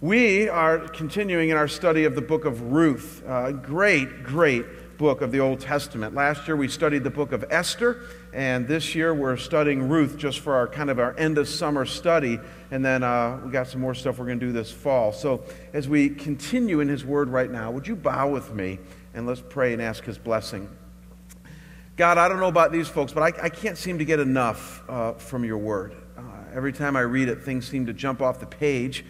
We 0.00 0.48
are 0.48 0.78
continuing 0.78 1.48
in 1.48 1.56
our 1.56 1.66
study 1.66 2.04
of 2.04 2.14
the 2.14 2.22
book 2.22 2.44
of 2.44 2.70
Ruth. 2.70 3.24
A 3.26 3.52
great, 3.52 4.22
great 4.22 4.96
book 4.96 5.22
of 5.22 5.32
the 5.32 5.40
Old 5.40 5.58
Testament. 5.58 6.14
Last 6.14 6.46
year 6.46 6.56
we 6.56 6.68
studied 6.68 7.02
the 7.02 7.10
book 7.10 7.32
of 7.32 7.44
Esther, 7.50 8.02
and 8.32 8.68
this 8.68 8.94
year 8.94 9.12
we're 9.12 9.36
studying 9.36 9.88
Ruth 9.88 10.16
just 10.16 10.38
for 10.38 10.54
our 10.54 10.68
kind 10.68 10.88
of 10.88 11.00
our 11.00 11.18
end 11.18 11.36
of 11.36 11.48
summer 11.48 11.84
study. 11.84 12.38
And 12.70 12.84
then 12.84 13.02
uh, 13.02 13.40
we 13.44 13.50
got 13.50 13.66
some 13.66 13.80
more 13.80 13.92
stuff 13.92 14.20
we're 14.20 14.26
going 14.26 14.38
to 14.38 14.46
do 14.46 14.52
this 14.52 14.70
fall. 14.70 15.12
So 15.12 15.42
as 15.72 15.88
we 15.88 16.10
continue 16.10 16.78
in 16.78 16.86
His 16.86 17.04
Word 17.04 17.28
right 17.28 17.50
now, 17.50 17.72
would 17.72 17.88
you 17.88 17.96
bow 17.96 18.30
with 18.30 18.54
me 18.54 18.78
and 19.14 19.26
let's 19.26 19.42
pray 19.48 19.72
and 19.72 19.82
ask 19.82 20.04
His 20.04 20.16
blessing. 20.16 20.68
God, 21.96 22.18
I 22.18 22.28
don't 22.28 22.38
know 22.38 22.46
about 22.46 22.70
these 22.70 22.86
folks, 22.86 23.12
but 23.12 23.24
I, 23.24 23.46
I 23.46 23.48
can't 23.48 23.76
seem 23.76 23.98
to 23.98 24.04
get 24.04 24.20
enough 24.20 24.80
uh, 24.88 25.14
from 25.14 25.44
your 25.44 25.58
Word. 25.58 25.96
Uh, 26.16 26.22
every 26.54 26.72
time 26.72 26.94
I 26.94 27.00
read 27.00 27.28
it, 27.28 27.42
things 27.42 27.66
seem 27.66 27.86
to 27.86 27.92
jump 27.92 28.22
off 28.22 28.38
the 28.38 28.46
page. 28.46 29.04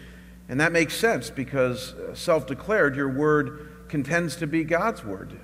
And 0.49 0.59
that 0.59 0.71
makes 0.71 0.95
sense 0.95 1.29
because 1.29 1.93
uh, 1.93 2.15
self 2.15 2.47
declared, 2.47 2.95
your 2.95 3.09
word 3.09 3.69
contends 3.87 4.35
to 4.37 4.47
be 4.47 4.63
God's 4.63 5.05
word 5.05 5.39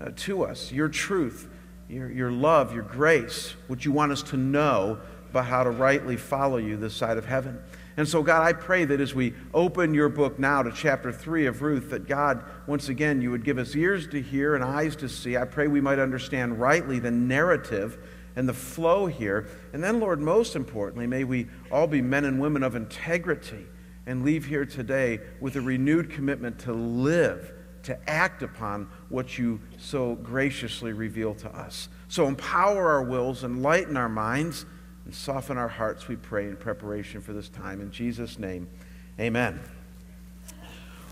uh, 0.00 0.10
to 0.16 0.44
us, 0.44 0.72
your 0.72 0.88
truth, 0.88 1.48
your, 1.88 2.10
your 2.10 2.32
love, 2.32 2.74
your 2.74 2.82
grace, 2.82 3.54
what 3.66 3.84
you 3.84 3.92
want 3.92 4.10
us 4.10 4.22
to 4.24 4.36
know 4.36 4.98
about 5.30 5.44
how 5.44 5.62
to 5.62 5.70
rightly 5.70 6.16
follow 6.16 6.56
you 6.56 6.78
this 6.78 6.94
side 6.94 7.18
of 7.18 7.26
heaven. 7.26 7.58
And 7.98 8.08
so, 8.08 8.22
God, 8.22 8.42
I 8.42 8.52
pray 8.52 8.84
that 8.86 9.00
as 9.00 9.14
we 9.14 9.34
open 9.52 9.92
your 9.92 10.08
book 10.08 10.38
now 10.38 10.62
to 10.62 10.70
chapter 10.70 11.12
3 11.12 11.46
of 11.46 11.60
Ruth, 11.60 11.90
that 11.90 12.06
God, 12.06 12.44
once 12.66 12.88
again, 12.88 13.20
you 13.20 13.30
would 13.32 13.44
give 13.44 13.58
us 13.58 13.74
ears 13.74 14.06
to 14.08 14.22
hear 14.22 14.54
and 14.54 14.64
eyes 14.64 14.94
to 14.96 15.08
see. 15.08 15.36
I 15.36 15.44
pray 15.44 15.66
we 15.66 15.80
might 15.80 15.98
understand 15.98 16.60
rightly 16.60 17.00
the 17.00 17.10
narrative 17.10 17.98
and 18.36 18.48
the 18.48 18.54
flow 18.54 19.06
here. 19.06 19.48
And 19.72 19.82
then, 19.82 19.98
Lord, 19.98 20.20
most 20.20 20.54
importantly, 20.54 21.06
may 21.06 21.24
we 21.24 21.48
all 21.72 21.88
be 21.88 22.00
men 22.00 22.24
and 22.24 22.40
women 22.40 22.62
of 22.62 22.76
integrity 22.76 23.66
and 24.08 24.24
leave 24.24 24.46
here 24.46 24.64
today 24.64 25.20
with 25.38 25.54
a 25.56 25.60
renewed 25.60 26.10
commitment 26.10 26.58
to 26.58 26.72
live, 26.72 27.52
to 27.82 28.10
act 28.10 28.42
upon 28.42 28.88
what 29.10 29.36
you 29.36 29.60
so 29.76 30.14
graciously 30.14 30.94
reveal 30.94 31.34
to 31.34 31.48
us. 31.50 31.90
So 32.08 32.26
empower 32.26 32.90
our 32.90 33.02
wills, 33.02 33.44
enlighten 33.44 33.98
our 33.98 34.08
minds, 34.08 34.64
and 35.04 35.14
soften 35.14 35.58
our 35.58 35.68
hearts, 35.68 36.08
we 36.08 36.16
pray, 36.16 36.46
in 36.46 36.56
preparation 36.56 37.20
for 37.20 37.34
this 37.34 37.50
time. 37.50 37.82
In 37.82 37.90
Jesus' 37.90 38.38
name, 38.38 38.66
amen. 39.20 39.60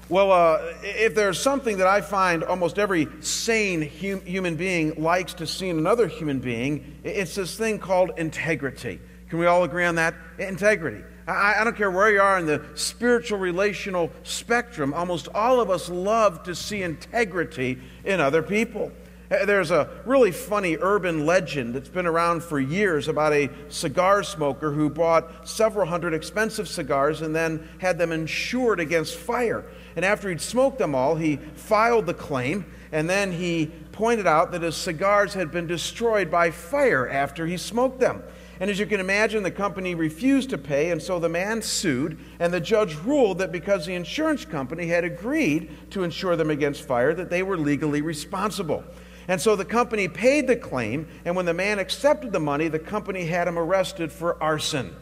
Well, 0.09 0.33
uh, 0.33 0.61
if 0.83 1.15
there's 1.15 1.39
something 1.39 1.77
that 1.79 1.87
I 1.87 2.01
find 2.01 2.45
almost 2.45 2.79
every 2.79 3.09
sane 3.21 3.83
hum- 3.83 4.25
human 4.25 4.57
being 4.57 5.03
likes 5.03 5.35
to 5.35 5.47
see 5.47 5.69
in 5.69 5.77
another 5.77 6.07
human 6.07 6.39
being, 6.39 6.99
it's 7.05 7.35
this 7.35 7.59
thing 7.59 7.79
called 7.79 8.13
integrity. 8.17 9.01
Can 9.29 9.39
we 9.39 9.45
all 9.45 9.65
agree 9.65 9.85
on 9.85 9.97
that? 9.97 10.15
Integrity. 10.39 11.03
I, 11.27 11.57
I, 11.61 11.65
don't 11.65 11.77
care 11.77 11.91
where 11.91 12.11
you 12.11 12.21
are 12.21 12.39
in 12.39 12.47
the 12.47 12.63
spiritual 12.75 13.39
relational 13.39 14.11
spectrum, 14.23 14.95
almost 14.95 15.29
all 15.35 15.61
of 15.61 15.71
us 15.71 15.89
love 15.89 16.45
to 16.45 16.55
see 16.55 16.83
integrity 16.83 17.79
in 18.05 18.21
other 18.21 18.43
people. 18.43 18.93
Uh, 19.29 19.45
there's 19.45 19.73
a 19.73 19.91
really 20.05 20.31
funny 20.31 20.77
urban 20.81 21.27
legend 21.27 21.75
that's 21.75 21.89
been 21.89 22.07
around 22.07 22.45
for 22.45 22.61
years 22.61 23.09
about 23.09 23.33
a 23.33 23.51
cigar 23.69 24.23
smoker 24.23 24.71
who 24.71 24.89
bought 24.89 25.49
several 25.49 25.87
hundred 25.87 26.15
expensive 26.15 26.69
cigars 26.69 27.23
and 27.23 27.35
then 27.35 27.69
had 27.79 27.99
them 27.99 28.13
insured 28.13 28.79
against 28.79 29.17
fire. 29.17 29.65
And 29.97 30.05
after 30.05 30.29
he'd 30.29 30.41
smoked 30.41 30.79
them 30.79 30.95
all, 30.95 31.17
he 31.17 31.37
filed 31.55 32.07
the 32.07 32.15
claim 32.15 32.67
and 32.93 33.11
then 33.11 33.33
he 33.33 33.73
pointed 33.91 34.27
out 34.27 34.53
that 34.53 34.63
his 34.63 34.77
cigars 34.77 35.35
had 35.35 35.51
been 35.51 35.67
destroyed 35.67 36.31
by 36.31 36.51
fire 36.53 37.09
after 37.09 37.47
he 37.47 37.57
smoked 37.57 37.99
them. 37.99 38.23
And 38.59 38.71
as 38.71 38.79
you 38.79 38.87
can 38.87 39.01
imagine, 39.01 39.43
the 39.43 39.51
company 39.51 39.95
refused 39.95 40.51
to 40.51 40.59
pay, 40.59 40.91
and 40.91 41.03
so 41.03 41.19
the 41.19 41.29
man 41.29 41.61
sued, 41.61 42.19
and 42.39 42.53
the 42.53 42.61
judge 42.61 42.97
ruled 42.97 43.39
that 43.39 43.53
because 43.53 43.85
the 43.85 43.95
insurance 43.95 44.45
company 44.45 44.87
had 44.87 45.05
agreed 45.05 45.71
to 45.91 46.05
insure 46.05 46.37
them 46.37 46.51
against 46.51 46.83
fire, 46.83 47.13
that 47.15 47.29
they 47.29 47.43
were 47.43 47.59
legally 47.59 48.01
responsible. 48.01 48.83
And 49.29 49.41
so 49.41 49.57
the 49.57 49.65
company 49.65 50.09
paid 50.09 50.47
the 50.47 50.57
claim, 50.57 51.07
and 51.25 51.37
when 51.37 51.45
the 51.45 51.55
man 51.55 51.79
accepted 51.79 52.33
the 52.33 52.41
money, 52.41 52.69
the 52.69 52.79
company 52.79 53.27
had 53.27 53.47
him 53.47 53.59
arrested 53.59 54.11
for 54.11 54.43
arson. 54.43 54.95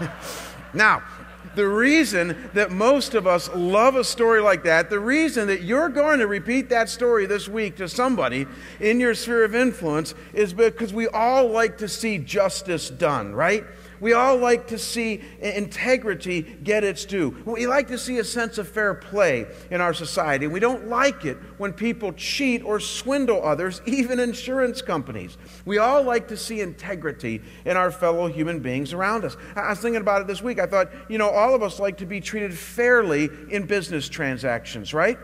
now, 0.74 1.02
the 1.54 1.66
reason 1.66 2.50
that 2.54 2.70
most 2.70 3.14
of 3.14 3.26
us 3.26 3.48
love 3.54 3.96
a 3.96 4.04
story 4.04 4.40
like 4.40 4.64
that, 4.64 4.88
the 4.88 5.00
reason 5.00 5.48
that 5.48 5.62
you're 5.62 5.88
going 5.88 6.20
to 6.20 6.26
repeat 6.26 6.68
that 6.68 6.88
story 6.88 7.26
this 7.26 7.48
week 7.48 7.76
to 7.76 7.88
somebody 7.88 8.46
in 8.78 9.00
your 9.00 9.14
sphere 9.14 9.44
of 9.44 9.54
influence 9.54 10.14
is 10.32 10.52
because 10.52 10.92
we 10.92 11.08
all 11.08 11.48
like 11.48 11.78
to 11.78 11.88
see 11.88 12.18
justice 12.18 12.88
done, 12.88 13.34
right? 13.34 13.64
We 14.00 14.14
all 14.14 14.36
like 14.36 14.66
to 14.68 14.78
see 14.78 15.20
integrity 15.40 16.42
get 16.42 16.84
its 16.84 17.04
due. 17.04 17.36
We 17.44 17.66
like 17.66 17.88
to 17.88 17.98
see 17.98 18.18
a 18.18 18.24
sense 18.24 18.58
of 18.58 18.68
fair 18.68 18.94
play 18.94 19.46
in 19.70 19.80
our 19.80 19.94
society. 19.94 20.46
We 20.46 20.60
don't 20.60 20.88
like 20.88 21.24
it 21.24 21.36
when 21.58 21.72
people 21.72 22.12
cheat 22.14 22.64
or 22.64 22.80
swindle 22.80 23.44
others, 23.44 23.82
even 23.86 24.18
insurance 24.18 24.82
companies. 24.82 25.36
We 25.64 25.78
all 25.78 26.02
like 26.02 26.28
to 26.28 26.36
see 26.36 26.60
integrity 26.60 27.42
in 27.64 27.76
our 27.76 27.90
fellow 27.90 28.26
human 28.26 28.60
beings 28.60 28.92
around 28.92 29.24
us. 29.24 29.36
I 29.54 29.70
was 29.70 29.80
thinking 29.80 30.00
about 30.00 30.22
it 30.22 30.26
this 30.26 30.42
week. 30.42 30.58
I 30.58 30.66
thought, 30.66 30.90
you 31.08 31.18
know, 31.18 31.28
all 31.28 31.54
of 31.54 31.62
us 31.62 31.78
like 31.78 31.98
to 31.98 32.06
be 32.06 32.20
treated 32.20 32.56
fairly 32.56 33.28
in 33.50 33.66
business 33.66 34.08
transactions, 34.08 34.94
right? 34.94 35.18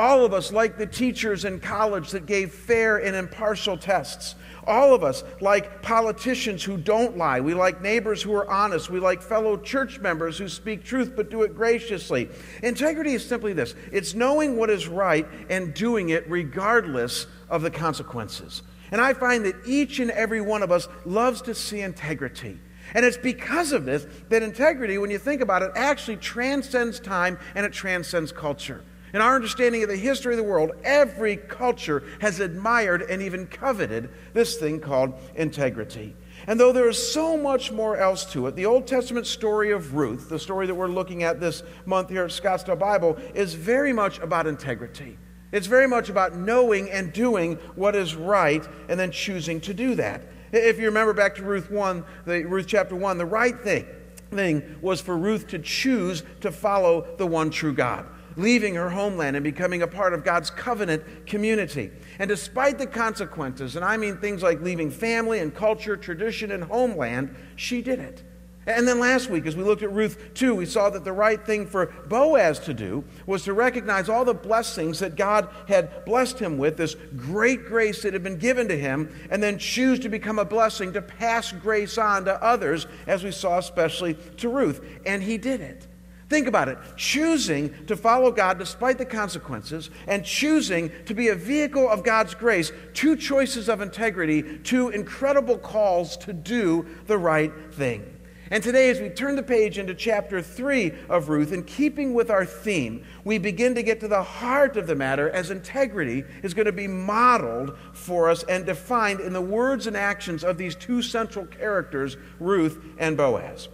All 0.00 0.24
of 0.24 0.32
us 0.32 0.50
like 0.50 0.78
the 0.78 0.86
teachers 0.86 1.44
in 1.44 1.60
college 1.60 2.12
that 2.12 2.24
gave 2.24 2.54
fair 2.54 2.96
and 2.96 3.14
impartial 3.14 3.76
tests. 3.76 4.34
All 4.66 4.94
of 4.94 5.04
us 5.04 5.24
like 5.42 5.82
politicians 5.82 6.64
who 6.64 6.78
don't 6.78 7.18
lie. 7.18 7.38
We 7.40 7.52
like 7.52 7.82
neighbors 7.82 8.22
who 8.22 8.32
are 8.32 8.50
honest. 8.50 8.88
We 8.88 8.98
like 8.98 9.20
fellow 9.20 9.58
church 9.58 10.00
members 10.00 10.38
who 10.38 10.48
speak 10.48 10.84
truth 10.84 11.12
but 11.14 11.30
do 11.30 11.42
it 11.42 11.54
graciously. 11.54 12.30
Integrity 12.62 13.12
is 13.12 13.28
simply 13.28 13.52
this 13.52 13.74
it's 13.92 14.14
knowing 14.14 14.56
what 14.56 14.70
is 14.70 14.88
right 14.88 15.28
and 15.50 15.74
doing 15.74 16.08
it 16.08 16.24
regardless 16.30 17.26
of 17.50 17.60
the 17.60 17.70
consequences. 17.70 18.62
And 18.92 19.02
I 19.02 19.12
find 19.12 19.44
that 19.44 19.56
each 19.66 19.98
and 20.00 20.10
every 20.12 20.40
one 20.40 20.62
of 20.62 20.72
us 20.72 20.88
loves 21.04 21.42
to 21.42 21.54
see 21.54 21.82
integrity. 21.82 22.58
And 22.94 23.04
it's 23.04 23.18
because 23.18 23.72
of 23.72 23.84
this 23.84 24.06
that 24.30 24.42
integrity, 24.42 24.96
when 24.96 25.10
you 25.10 25.18
think 25.18 25.42
about 25.42 25.60
it, 25.60 25.72
actually 25.74 26.16
transcends 26.16 27.00
time 27.00 27.38
and 27.54 27.66
it 27.66 27.74
transcends 27.74 28.32
culture. 28.32 28.82
In 29.12 29.20
our 29.20 29.34
understanding 29.34 29.82
of 29.82 29.88
the 29.88 29.96
history 29.96 30.34
of 30.34 30.38
the 30.38 30.44
world, 30.44 30.72
every 30.84 31.36
culture 31.36 32.04
has 32.20 32.38
admired 32.38 33.02
and 33.02 33.20
even 33.22 33.46
coveted 33.46 34.10
this 34.34 34.56
thing 34.56 34.80
called 34.80 35.14
integrity. 35.34 36.14
And 36.46 36.58
though 36.58 36.72
there 36.72 36.88
is 36.88 37.12
so 37.12 37.36
much 37.36 37.72
more 37.72 37.96
else 37.96 38.24
to 38.32 38.46
it, 38.46 38.56
the 38.56 38.66
Old 38.66 38.86
Testament 38.86 39.26
story 39.26 39.72
of 39.72 39.94
Ruth, 39.94 40.28
the 40.28 40.38
story 40.38 40.66
that 40.66 40.74
we're 40.74 40.86
looking 40.86 41.22
at 41.22 41.40
this 41.40 41.62
month 41.86 42.08
here 42.08 42.24
at 42.24 42.30
Scottsdale 42.30 42.78
Bible, 42.78 43.18
is 43.34 43.54
very 43.54 43.92
much 43.92 44.20
about 44.20 44.46
integrity. 44.46 45.18
It's 45.52 45.66
very 45.66 45.88
much 45.88 46.08
about 46.08 46.36
knowing 46.36 46.88
and 46.90 47.12
doing 47.12 47.56
what 47.74 47.96
is 47.96 48.14
right 48.14 48.66
and 48.88 48.98
then 48.98 49.10
choosing 49.10 49.60
to 49.62 49.74
do 49.74 49.96
that. 49.96 50.22
If 50.52 50.78
you 50.78 50.86
remember 50.86 51.12
back 51.12 51.34
to 51.36 51.42
Ruth 51.42 51.70
1, 51.70 52.04
the, 52.26 52.44
Ruth 52.44 52.66
chapter 52.68 52.94
1, 52.94 53.18
the 53.18 53.26
right 53.26 53.58
thing, 53.60 53.86
thing 54.30 54.78
was 54.80 55.00
for 55.00 55.18
Ruth 55.18 55.48
to 55.48 55.58
choose 55.58 56.22
to 56.40 56.52
follow 56.52 57.06
the 57.18 57.26
one 57.26 57.50
true 57.50 57.72
God 57.72 58.06
leaving 58.40 58.74
her 58.74 58.90
homeland 58.90 59.36
and 59.36 59.44
becoming 59.44 59.82
a 59.82 59.86
part 59.86 60.14
of 60.14 60.24
God's 60.24 60.50
covenant 60.50 61.26
community. 61.26 61.90
And 62.18 62.28
despite 62.28 62.78
the 62.78 62.86
consequences, 62.86 63.76
and 63.76 63.84
I 63.84 63.96
mean 63.96 64.16
things 64.16 64.42
like 64.42 64.60
leaving 64.60 64.90
family 64.90 65.40
and 65.40 65.54
culture, 65.54 65.96
tradition, 65.96 66.50
and 66.50 66.64
homeland, 66.64 67.34
she 67.56 67.82
did 67.82 67.98
it. 67.98 68.22
And 68.66 68.86
then 68.86 69.00
last 69.00 69.30
week, 69.30 69.46
as 69.46 69.56
we 69.56 69.64
looked 69.64 69.82
at 69.82 69.92
Ruth 69.92 70.34
2, 70.34 70.54
we 70.54 70.66
saw 70.66 70.90
that 70.90 71.02
the 71.02 71.12
right 71.12 71.44
thing 71.44 71.66
for 71.66 71.86
Boaz 72.08 72.58
to 72.60 72.74
do 72.74 73.04
was 73.26 73.42
to 73.44 73.54
recognize 73.54 74.08
all 74.08 74.24
the 74.24 74.34
blessings 74.34 74.98
that 74.98 75.16
God 75.16 75.48
had 75.66 76.04
blessed 76.04 76.38
him 76.38 76.58
with, 76.58 76.76
this 76.76 76.94
great 77.16 77.64
grace 77.64 78.02
that 78.02 78.12
had 78.12 78.22
been 78.22 78.36
given 78.36 78.68
to 78.68 78.76
him, 78.76 79.12
and 79.30 79.42
then 79.42 79.58
choose 79.58 79.98
to 80.00 80.10
become 80.10 80.38
a 80.38 80.44
blessing 80.44 80.92
to 80.92 81.02
pass 81.02 81.52
grace 81.52 81.96
on 81.96 82.26
to 82.26 82.42
others, 82.42 82.86
as 83.06 83.24
we 83.24 83.32
saw 83.32 83.58
especially 83.58 84.14
to 84.36 84.50
Ruth. 84.50 84.84
And 85.06 85.22
he 85.22 85.38
did 85.38 85.62
it. 85.62 85.86
Think 86.30 86.46
about 86.46 86.68
it. 86.68 86.78
Choosing 86.96 87.74
to 87.86 87.96
follow 87.96 88.30
God 88.30 88.56
despite 88.56 88.98
the 88.98 89.04
consequences 89.04 89.90
and 90.06 90.24
choosing 90.24 90.92
to 91.06 91.12
be 91.12 91.28
a 91.28 91.34
vehicle 91.34 91.88
of 91.88 92.04
God's 92.04 92.34
grace, 92.34 92.70
two 92.94 93.16
choices 93.16 93.68
of 93.68 93.80
integrity, 93.80 94.58
two 94.58 94.90
incredible 94.90 95.58
calls 95.58 96.16
to 96.18 96.32
do 96.32 96.86
the 97.08 97.18
right 97.18 97.52
thing. 97.72 98.16
And 98.52 98.62
today, 98.62 98.90
as 98.90 99.00
we 99.00 99.08
turn 99.08 99.34
the 99.34 99.42
page 99.42 99.76
into 99.76 99.92
chapter 99.92 100.40
3 100.40 100.92
of 101.08 101.28
Ruth, 101.28 101.52
in 101.52 101.64
keeping 101.64 102.14
with 102.14 102.30
our 102.30 102.44
theme, 102.44 103.04
we 103.24 103.38
begin 103.38 103.74
to 103.74 103.82
get 103.82 103.98
to 104.00 104.08
the 104.08 104.22
heart 104.22 104.76
of 104.76 104.86
the 104.86 104.94
matter 104.94 105.30
as 105.30 105.50
integrity 105.50 106.24
is 106.44 106.54
going 106.54 106.66
to 106.66 106.72
be 106.72 106.88
modeled 106.88 107.76
for 107.92 108.30
us 108.30 108.44
and 108.44 108.66
defined 108.66 109.18
in 109.20 109.32
the 109.32 109.40
words 109.40 109.88
and 109.88 109.96
actions 109.96 110.44
of 110.44 110.58
these 110.58 110.76
two 110.76 111.02
central 111.02 111.46
characters, 111.46 112.16
Ruth 112.38 112.84
and 112.98 113.16
Boaz. 113.16 113.68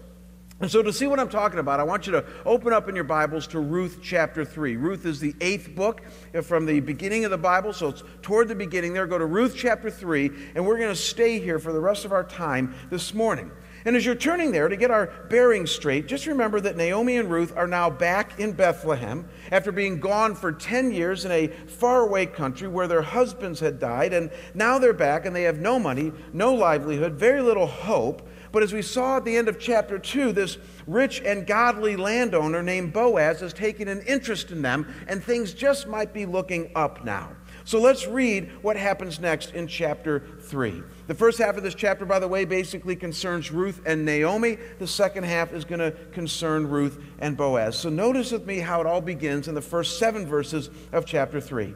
And 0.58 0.70
so, 0.70 0.82
to 0.82 0.90
see 0.90 1.06
what 1.06 1.20
I'm 1.20 1.28
talking 1.28 1.58
about, 1.58 1.80
I 1.80 1.82
want 1.82 2.06
you 2.06 2.12
to 2.12 2.24
open 2.46 2.72
up 2.72 2.88
in 2.88 2.94
your 2.94 3.04
Bibles 3.04 3.46
to 3.48 3.60
Ruth 3.60 3.98
chapter 4.02 4.42
3. 4.42 4.76
Ruth 4.76 5.04
is 5.04 5.20
the 5.20 5.34
eighth 5.42 5.74
book 5.74 6.00
from 6.42 6.64
the 6.64 6.80
beginning 6.80 7.26
of 7.26 7.30
the 7.30 7.36
Bible, 7.36 7.74
so 7.74 7.88
it's 7.88 8.02
toward 8.22 8.48
the 8.48 8.54
beginning 8.54 8.94
there. 8.94 9.06
Go 9.06 9.18
to 9.18 9.26
Ruth 9.26 9.54
chapter 9.54 9.90
3, 9.90 10.30
and 10.54 10.64
we're 10.64 10.78
going 10.78 10.88
to 10.88 10.96
stay 10.96 11.38
here 11.38 11.58
for 11.58 11.74
the 11.74 11.80
rest 11.80 12.06
of 12.06 12.12
our 12.12 12.24
time 12.24 12.74
this 12.88 13.12
morning. 13.12 13.50
And 13.84 13.94
as 13.96 14.06
you're 14.06 14.14
turning 14.14 14.50
there 14.50 14.68
to 14.68 14.76
get 14.76 14.90
our 14.90 15.08
bearings 15.28 15.70
straight, 15.70 16.08
just 16.08 16.26
remember 16.26 16.58
that 16.60 16.76
Naomi 16.76 17.18
and 17.18 17.30
Ruth 17.30 17.54
are 17.54 17.68
now 17.68 17.90
back 17.90 18.40
in 18.40 18.52
Bethlehem 18.52 19.28
after 19.52 19.70
being 19.70 20.00
gone 20.00 20.34
for 20.34 20.52
10 20.52 20.90
years 20.90 21.26
in 21.26 21.32
a 21.32 21.48
faraway 21.48 22.24
country 22.24 22.66
where 22.66 22.88
their 22.88 23.02
husbands 23.02 23.60
had 23.60 23.78
died. 23.78 24.14
And 24.14 24.30
now 24.54 24.78
they're 24.78 24.94
back 24.94 25.26
and 25.26 25.36
they 25.36 25.42
have 25.42 25.60
no 25.60 25.78
money, 25.78 26.12
no 26.32 26.54
livelihood, 26.54 27.12
very 27.12 27.42
little 27.42 27.66
hope. 27.66 28.26
But 28.56 28.62
as 28.62 28.72
we 28.72 28.80
saw 28.80 29.18
at 29.18 29.26
the 29.26 29.36
end 29.36 29.50
of 29.50 29.58
chapter 29.58 29.98
2, 29.98 30.32
this 30.32 30.56
rich 30.86 31.20
and 31.20 31.46
godly 31.46 31.94
landowner 31.94 32.62
named 32.62 32.94
Boaz 32.94 33.40
has 33.40 33.52
taken 33.52 33.86
an 33.86 34.00
interest 34.06 34.50
in 34.50 34.62
them, 34.62 34.94
and 35.08 35.22
things 35.22 35.52
just 35.52 35.86
might 35.86 36.14
be 36.14 36.24
looking 36.24 36.70
up 36.74 37.04
now. 37.04 37.32
So 37.66 37.78
let's 37.78 38.06
read 38.06 38.50
what 38.62 38.78
happens 38.78 39.20
next 39.20 39.52
in 39.52 39.66
chapter 39.66 40.20
3. 40.40 40.82
The 41.06 41.14
first 41.14 41.36
half 41.36 41.58
of 41.58 41.64
this 41.64 41.74
chapter, 41.74 42.06
by 42.06 42.18
the 42.18 42.28
way, 42.28 42.46
basically 42.46 42.96
concerns 42.96 43.52
Ruth 43.52 43.82
and 43.84 44.06
Naomi. 44.06 44.56
The 44.78 44.86
second 44.86 45.24
half 45.24 45.52
is 45.52 45.66
going 45.66 45.80
to 45.80 45.90
concern 46.12 46.66
Ruth 46.66 46.98
and 47.18 47.36
Boaz. 47.36 47.78
So 47.78 47.90
notice 47.90 48.32
with 48.32 48.46
me 48.46 48.60
how 48.60 48.80
it 48.80 48.86
all 48.86 49.02
begins 49.02 49.48
in 49.48 49.54
the 49.54 49.60
first 49.60 49.98
seven 49.98 50.24
verses 50.24 50.70
of 50.92 51.04
chapter 51.04 51.42
3. 51.42 51.74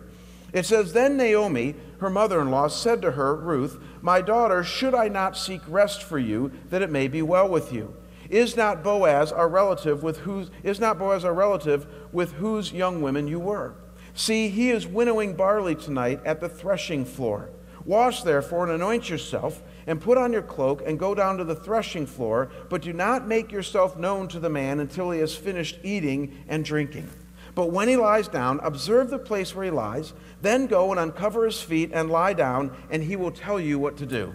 It 0.52 0.67
says, 0.67 0.93
Then 0.93 1.17
Naomi, 1.17 1.75
her 1.99 2.11
mother 2.11 2.41
in 2.41 2.50
law, 2.50 2.69
said 2.69 3.02
to 3.02 3.12
her, 3.12 3.37
Ruth, 3.37 3.79
My 4.02 4.20
daughter, 4.20 4.64
should 4.64 4.94
I 4.94 5.08
not 5.08 5.37
seek 5.37 5.61
rest 5.69 6.02
for 6.02 6.19
you, 6.19 6.52
that 6.70 6.82
it 6.82 6.91
may 6.91 7.08
be 7.08 7.23
well 7.23 7.49
with 7.49 7.73
you? 7.73 7.94
Is 8.29 8.56
not 8.56 8.85
Boaz 8.85 9.32
our 9.32 9.49
relative 9.49 10.02
with 10.02 10.19
whose 10.19 10.50
is 10.62 10.79
not 10.79 10.99
Boaz 10.99 11.25
our 11.25 11.35
relative 11.35 11.87
with 12.12 12.32
whose 12.35 12.73
young 12.73 13.02
women 13.02 13.26
you 13.26 13.41
were? 13.41 13.75
See, 14.14 14.49
he 14.49 14.70
is 14.70 14.87
winnowing 14.87 15.35
barley 15.35 15.75
tonight 15.75 16.20
at 16.25 16.41
the 16.41 16.49
threshing 16.49 17.05
floor. 17.05 17.50
Wash 17.85 18.23
therefore 18.23 18.64
and 18.64 18.73
anoint 18.73 19.08
yourself, 19.08 19.62
and 19.87 20.00
put 20.00 20.19
on 20.19 20.32
your 20.32 20.43
cloak, 20.43 20.82
and 20.87 20.99
go 20.99 21.14
down 21.14 21.38
to 21.38 21.44
the 21.44 21.55
threshing 21.55 22.06
floor, 22.06 22.50
but 22.69 22.82
do 22.82 22.93
not 22.93 23.26
make 23.26 23.50
yourself 23.50 23.96
known 23.96 24.29
to 24.29 24.38
the 24.38 24.50
man 24.50 24.79
until 24.79 25.11
he 25.11 25.20
has 25.20 25.35
finished 25.35 25.79
eating 25.82 26.37
and 26.49 26.64
drinking. 26.64 27.08
But 27.55 27.70
when 27.70 27.88
he 27.88 27.97
lies 27.97 28.29
down, 28.29 28.61
observe 28.62 29.11
the 29.11 29.19
place 29.19 29.55
where 29.55 29.64
he 29.64 29.70
lies, 29.70 30.12
then 30.41 30.67
go 30.67 30.91
and 30.91 31.00
uncover 31.00 31.44
his 31.44 31.61
feet 31.61 31.91
and 31.93 32.11
lie 32.11 32.32
down, 32.32 32.76
and 32.91 33.02
he 33.02 33.17
will 33.17 33.32
tell 33.32 33.61
you 33.61 33.79
what 33.79 33.97
to 33.99 34.06
do. 34.06 34.35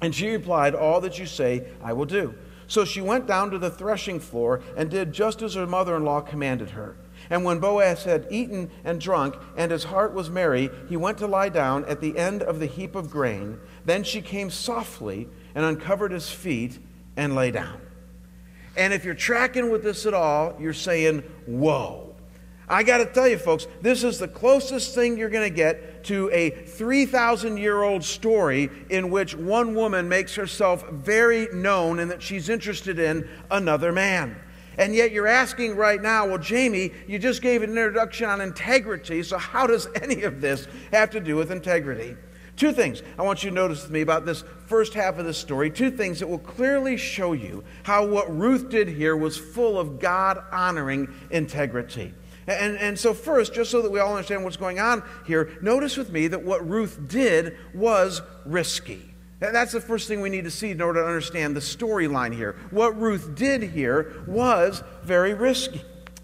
And 0.00 0.14
she 0.14 0.30
replied, 0.30 0.74
All 0.74 1.00
that 1.00 1.18
you 1.18 1.26
say, 1.26 1.66
I 1.82 1.92
will 1.92 2.04
do. 2.04 2.34
So 2.66 2.84
she 2.84 3.00
went 3.00 3.26
down 3.26 3.50
to 3.50 3.58
the 3.58 3.70
threshing 3.70 4.20
floor 4.20 4.62
and 4.76 4.90
did 4.90 5.12
just 5.12 5.42
as 5.42 5.54
her 5.54 5.66
mother 5.66 5.96
in 5.96 6.04
law 6.04 6.20
commanded 6.20 6.70
her. 6.70 6.96
And 7.30 7.44
when 7.44 7.58
Boaz 7.58 8.04
had 8.04 8.26
eaten 8.30 8.70
and 8.84 9.00
drunk, 9.00 9.36
and 9.56 9.70
his 9.70 9.84
heart 9.84 10.12
was 10.12 10.28
merry, 10.28 10.70
he 10.88 10.96
went 10.96 11.18
to 11.18 11.26
lie 11.26 11.48
down 11.48 11.84
at 11.86 12.00
the 12.00 12.18
end 12.18 12.42
of 12.42 12.60
the 12.60 12.66
heap 12.66 12.94
of 12.94 13.10
grain. 13.10 13.58
Then 13.84 14.04
she 14.04 14.20
came 14.20 14.50
softly 14.50 15.28
and 15.54 15.64
uncovered 15.64 16.12
his 16.12 16.30
feet 16.30 16.78
and 17.16 17.34
lay 17.34 17.50
down. 17.50 17.80
And 18.76 18.92
if 18.92 19.04
you're 19.04 19.14
tracking 19.14 19.70
with 19.70 19.82
this 19.82 20.04
at 20.04 20.14
all, 20.14 20.56
you're 20.60 20.72
saying, 20.72 21.20
Whoa. 21.46 22.03
I 22.68 22.82
got 22.82 22.98
to 22.98 23.06
tell 23.06 23.28
you, 23.28 23.36
folks, 23.36 23.66
this 23.82 24.02
is 24.04 24.18
the 24.18 24.28
closest 24.28 24.94
thing 24.94 25.18
you're 25.18 25.28
going 25.28 25.48
to 25.48 25.54
get 25.54 26.04
to 26.04 26.30
a 26.32 26.50
3,000 26.50 27.58
year 27.58 27.82
old 27.82 28.02
story 28.02 28.70
in 28.88 29.10
which 29.10 29.34
one 29.34 29.74
woman 29.74 30.08
makes 30.08 30.34
herself 30.34 30.88
very 30.88 31.48
known 31.52 31.98
and 31.98 32.10
that 32.10 32.22
she's 32.22 32.48
interested 32.48 32.98
in 32.98 33.28
another 33.50 33.92
man. 33.92 34.36
And 34.78 34.94
yet 34.94 35.12
you're 35.12 35.26
asking 35.26 35.76
right 35.76 36.00
now, 36.00 36.26
well, 36.26 36.38
Jamie, 36.38 36.92
you 37.06 37.18
just 37.18 37.42
gave 37.42 37.62
an 37.62 37.70
introduction 37.70 38.28
on 38.28 38.40
integrity, 38.40 39.22
so 39.22 39.38
how 39.38 39.66
does 39.66 39.86
any 40.02 40.22
of 40.22 40.40
this 40.40 40.66
have 40.90 41.10
to 41.10 41.20
do 41.20 41.36
with 41.36 41.50
integrity? 41.50 42.16
Two 42.56 42.72
things 42.72 43.02
I 43.18 43.22
want 43.22 43.42
you 43.42 43.50
to 43.50 43.54
notice 43.54 43.82
with 43.82 43.90
me 43.90 44.00
about 44.00 44.24
this 44.24 44.44
first 44.66 44.94
half 44.94 45.18
of 45.18 45.26
the 45.26 45.34
story. 45.34 45.70
Two 45.70 45.90
things 45.90 46.20
that 46.20 46.28
will 46.28 46.38
clearly 46.38 46.96
show 46.96 47.32
you 47.32 47.64
how 47.82 48.06
what 48.06 48.34
Ruth 48.34 48.68
did 48.68 48.88
here 48.88 49.16
was 49.16 49.36
full 49.36 49.78
of 49.78 49.98
God 49.98 50.42
honoring 50.52 51.12
integrity. 51.30 52.14
And, 52.46 52.76
and 52.76 52.98
so, 52.98 53.14
first, 53.14 53.54
just 53.54 53.70
so 53.70 53.80
that 53.82 53.90
we 53.90 54.00
all 54.00 54.14
understand 54.14 54.44
what's 54.44 54.56
going 54.56 54.78
on 54.78 55.02
here, 55.26 55.50
notice 55.62 55.96
with 55.96 56.10
me 56.10 56.28
that 56.28 56.42
what 56.42 56.68
Ruth 56.68 57.08
did 57.08 57.56
was 57.74 58.22
risky. 58.44 59.14
That's 59.40 59.72
the 59.72 59.80
first 59.80 60.08
thing 60.08 60.20
we 60.20 60.30
need 60.30 60.44
to 60.44 60.50
see 60.50 60.70
in 60.70 60.80
order 60.80 61.00
to 61.02 61.06
understand 61.06 61.54
the 61.56 61.60
storyline 61.60 62.34
here. 62.34 62.56
What 62.70 62.98
Ruth 62.98 63.34
did 63.34 63.62
here 63.62 64.22
was 64.26 64.82
very 65.02 65.34
risky. 65.34 65.82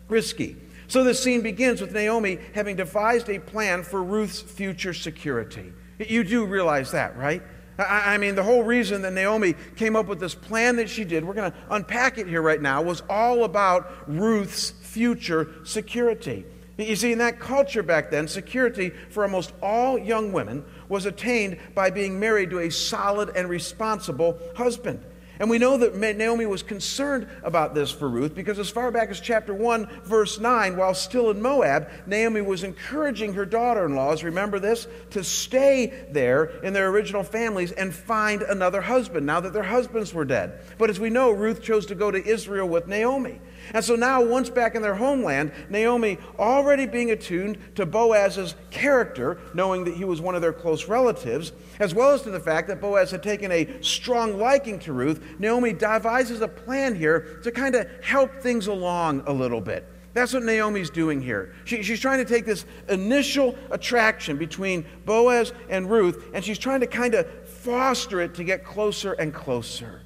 risky. 0.08 0.56
So 0.88 1.04
the 1.04 1.14
scene 1.14 1.42
begins 1.42 1.80
with 1.80 1.92
Naomi 1.92 2.38
having 2.54 2.76
devised 2.76 3.28
a 3.28 3.38
plan 3.38 3.82
for 3.82 4.02
Ruth's 4.02 4.40
future 4.40 4.94
security. 4.94 5.72
You 5.98 6.24
do 6.24 6.46
realize 6.46 6.92
that, 6.92 7.16
right? 7.16 7.42
I 7.88 8.18
mean, 8.18 8.34
the 8.34 8.42
whole 8.42 8.62
reason 8.62 9.02
that 9.02 9.12
Naomi 9.12 9.54
came 9.76 9.96
up 9.96 10.06
with 10.06 10.20
this 10.20 10.34
plan 10.34 10.76
that 10.76 10.90
she 10.90 11.04
did, 11.04 11.24
we're 11.24 11.34
going 11.34 11.50
to 11.50 11.58
unpack 11.70 12.18
it 12.18 12.26
here 12.26 12.42
right 12.42 12.60
now, 12.60 12.82
was 12.82 13.02
all 13.08 13.44
about 13.44 13.90
Ruth's 14.06 14.70
future 14.70 15.48
security. 15.64 16.44
You 16.76 16.96
see, 16.96 17.12
in 17.12 17.18
that 17.18 17.38
culture 17.38 17.82
back 17.82 18.10
then, 18.10 18.26
security 18.26 18.90
for 19.10 19.22
almost 19.22 19.52
all 19.62 19.98
young 19.98 20.32
women 20.32 20.64
was 20.88 21.06
attained 21.06 21.58
by 21.74 21.90
being 21.90 22.18
married 22.18 22.50
to 22.50 22.60
a 22.60 22.70
solid 22.70 23.30
and 23.36 23.48
responsible 23.48 24.38
husband. 24.56 25.04
And 25.40 25.48
we 25.48 25.56
know 25.56 25.78
that 25.78 25.96
Naomi 25.96 26.44
was 26.44 26.62
concerned 26.62 27.26
about 27.42 27.74
this 27.74 27.90
for 27.90 28.10
Ruth 28.10 28.34
because, 28.34 28.58
as 28.58 28.68
far 28.68 28.90
back 28.90 29.08
as 29.08 29.20
chapter 29.20 29.54
1, 29.54 30.02
verse 30.04 30.38
9, 30.38 30.76
while 30.76 30.92
still 30.92 31.30
in 31.30 31.40
Moab, 31.40 31.88
Naomi 32.06 32.42
was 32.42 32.62
encouraging 32.62 33.32
her 33.32 33.46
daughter 33.46 33.86
in 33.86 33.94
laws, 33.94 34.22
remember 34.22 34.58
this, 34.58 34.86
to 35.12 35.24
stay 35.24 36.04
there 36.10 36.44
in 36.62 36.74
their 36.74 36.90
original 36.90 37.22
families 37.22 37.72
and 37.72 37.94
find 37.94 38.42
another 38.42 38.82
husband 38.82 39.24
now 39.24 39.40
that 39.40 39.54
their 39.54 39.62
husbands 39.62 40.12
were 40.12 40.26
dead. 40.26 40.60
But 40.76 40.90
as 40.90 41.00
we 41.00 41.08
know, 41.08 41.30
Ruth 41.30 41.62
chose 41.62 41.86
to 41.86 41.94
go 41.94 42.10
to 42.10 42.22
Israel 42.22 42.68
with 42.68 42.86
Naomi. 42.86 43.40
And 43.74 43.84
so 43.84 43.94
now, 43.94 44.22
once 44.22 44.50
back 44.50 44.74
in 44.74 44.82
their 44.82 44.94
homeland, 44.94 45.52
Naomi, 45.68 46.18
already 46.38 46.86
being 46.86 47.10
attuned 47.10 47.58
to 47.76 47.86
Boaz's 47.86 48.54
character, 48.70 49.40
knowing 49.54 49.84
that 49.84 49.94
he 49.94 50.04
was 50.04 50.20
one 50.20 50.34
of 50.34 50.42
their 50.42 50.52
close 50.52 50.88
relatives, 50.88 51.52
as 51.78 51.94
well 51.94 52.10
as 52.10 52.22
to 52.22 52.30
the 52.30 52.40
fact 52.40 52.68
that 52.68 52.80
Boaz 52.80 53.10
had 53.10 53.22
taken 53.22 53.52
a 53.52 53.80
strong 53.82 54.38
liking 54.38 54.78
to 54.80 54.92
Ruth, 54.92 55.22
Naomi 55.38 55.72
devises 55.72 56.40
a 56.40 56.48
plan 56.48 56.94
here 56.94 57.40
to 57.42 57.50
kind 57.50 57.74
of 57.74 57.88
help 58.02 58.34
things 58.40 58.66
along 58.66 59.22
a 59.26 59.32
little 59.32 59.60
bit. 59.60 59.86
That's 60.12 60.34
what 60.34 60.42
Naomi's 60.42 60.90
doing 60.90 61.20
here. 61.20 61.54
She, 61.64 61.82
she's 61.82 62.00
trying 62.00 62.18
to 62.18 62.24
take 62.24 62.44
this 62.44 62.64
initial 62.88 63.56
attraction 63.70 64.36
between 64.36 64.84
Boaz 65.04 65.52
and 65.68 65.88
Ruth, 65.88 66.30
and 66.34 66.44
she's 66.44 66.58
trying 66.58 66.80
to 66.80 66.86
kind 66.86 67.14
of 67.14 67.30
foster 67.48 68.20
it 68.20 68.34
to 68.34 68.44
get 68.44 68.64
closer 68.64 69.12
and 69.12 69.32
closer. 69.32 70.02